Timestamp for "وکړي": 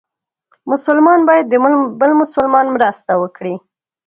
3.21-3.55